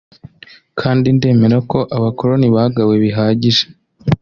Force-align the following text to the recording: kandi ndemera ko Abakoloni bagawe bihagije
kandi 0.79 1.07
ndemera 1.17 1.57
ko 1.71 1.79
Abakoloni 1.97 2.47
bagawe 2.55 2.93
bihagije 3.03 3.63